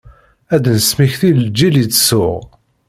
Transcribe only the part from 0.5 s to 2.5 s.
Ad d-nesmekti lğil yettsuɣ.